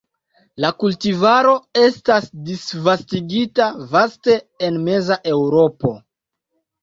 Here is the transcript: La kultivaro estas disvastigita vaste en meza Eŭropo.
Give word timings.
La 0.63 0.69
kultivaro 0.83 1.51
estas 1.81 2.29
disvastigita 2.47 3.67
vaste 3.91 4.37
en 4.69 4.79
meza 4.87 5.19
Eŭropo. 5.35 5.93